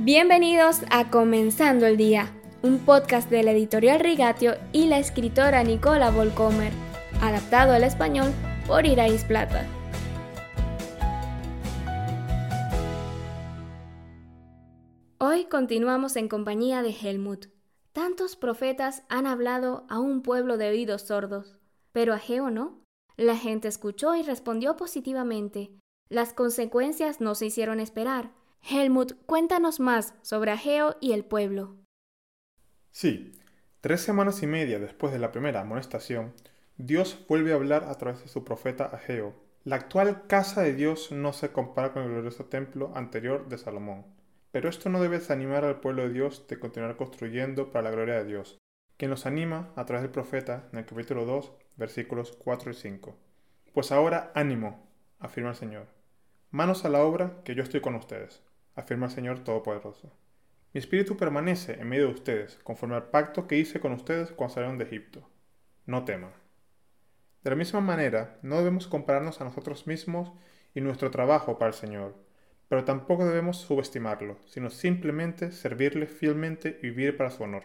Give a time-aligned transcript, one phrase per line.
[0.00, 6.12] Bienvenidos a Comenzando el Día, un podcast de la editorial Rigatio y la escritora Nicola
[6.12, 6.72] Volcomer,
[7.20, 8.32] adaptado al español
[8.68, 9.66] por Irais Plata.
[15.18, 17.46] Hoy continuamos en compañía de Helmut.
[17.92, 21.58] Tantos profetas han hablado a un pueblo de oídos sordos,
[21.90, 22.84] pero a Geo no.
[23.16, 25.72] La gente escuchó y respondió positivamente.
[26.08, 28.30] Las consecuencias no se hicieron esperar
[28.62, 31.76] Helmut, cuéntanos más sobre Ageo y el pueblo.
[32.90, 33.32] Sí,
[33.80, 36.34] tres semanas y media después de la primera amonestación,
[36.76, 39.34] Dios vuelve a hablar a través de su profeta Ageo.
[39.64, 44.06] La actual casa de Dios no se compara con el glorioso templo anterior de Salomón.
[44.50, 48.14] Pero esto no debe desanimar al pueblo de Dios de continuar construyendo para la gloria
[48.16, 48.58] de Dios,
[48.96, 53.16] quien los anima a través del profeta en el capítulo 2, versículos 4 y 5.
[53.72, 55.86] Pues ahora ánimo, afirma el Señor.
[56.50, 58.42] Manos a la obra, que yo estoy con ustedes
[58.78, 60.12] afirma el Señor Todopoderoso.
[60.72, 64.54] Mi espíritu permanece en medio de ustedes, conforme al pacto que hice con ustedes cuando
[64.54, 65.28] salieron de Egipto.
[65.86, 66.32] No teman.
[67.42, 70.32] De la misma manera, no debemos compararnos a nosotros mismos
[70.74, 72.14] y nuestro trabajo para el Señor,
[72.68, 77.64] pero tampoco debemos subestimarlo, sino simplemente servirle fielmente y vivir para su honor.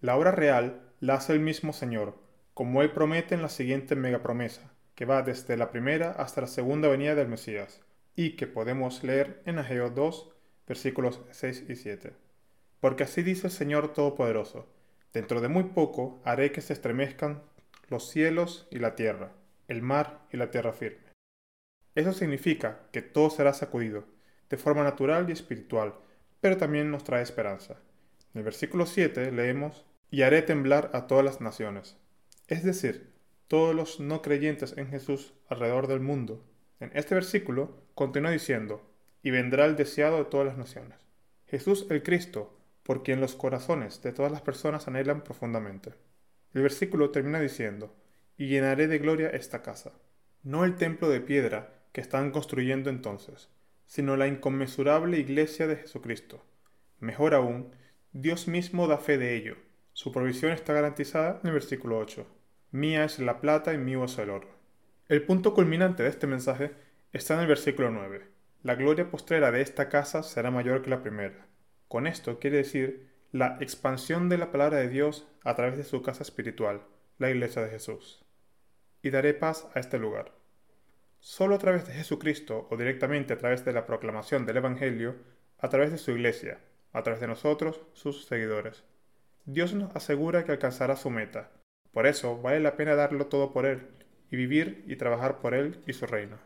[0.00, 2.18] La obra real la hace el mismo Señor,
[2.52, 6.88] como Él promete en la siguiente megapromesa, que va desde la primera hasta la segunda
[6.88, 7.80] venida del Mesías,
[8.16, 10.34] y que podemos leer en Ageo 2,
[10.66, 12.12] versículos 6 y 7.
[12.80, 14.66] Porque así dice el Señor Todopoderoso,
[15.12, 17.42] dentro de muy poco haré que se estremezcan
[17.88, 19.32] los cielos y la tierra,
[19.68, 21.10] el mar y la tierra firme.
[21.94, 24.04] Eso significa que todo será sacudido,
[24.48, 25.94] de forma natural y espiritual,
[26.40, 27.74] pero también nos trae esperanza.
[28.32, 31.96] En el versículo 7 leemos, y haré temblar a todas las naciones,
[32.48, 33.12] es decir,
[33.46, 36.44] todos los no creyentes en Jesús alrededor del mundo.
[36.80, 38.89] En este versículo continúa diciendo,
[39.22, 40.98] y vendrá el deseado de todas las naciones.
[41.46, 45.94] Jesús el Cristo, por quien los corazones de todas las personas anhelan profundamente.
[46.54, 47.94] El versículo termina diciendo,
[48.36, 49.92] y llenaré de gloria esta casa.
[50.42, 53.50] No el templo de piedra que están construyendo entonces,
[53.86, 56.44] sino la inconmensurable iglesia de Jesucristo.
[56.98, 57.74] Mejor aún,
[58.12, 59.56] Dios mismo da fe de ello.
[59.92, 62.26] Su provisión está garantizada en el versículo 8.
[62.70, 64.48] Mía es la plata y mío es el oro.
[65.08, 66.72] El punto culminante de este mensaje
[67.12, 71.02] está en el versículo 9 la gloria postrera de esta casa será mayor que la
[71.02, 71.46] primera.
[71.88, 76.02] Con esto quiere decir la expansión de la palabra de Dios a través de su
[76.02, 76.82] casa espiritual,
[77.18, 78.22] la iglesia de Jesús.
[79.02, 80.32] Y daré paz a este lugar.
[81.20, 85.16] Solo a través de Jesucristo o directamente a través de la proclamación del Evangelio,
[85.58, 86.60] a través de su iglesia,
[86.92, 88.84] a través de nosotros, sus seguidores.
[89.46, 91.50] Dios nos asegura que alcanzará su meta.
[91.92, 93.88] Por eso vale la pena darlo todo por Él
[94.30, 96.38] y vivir y trabajar por Él y su reino.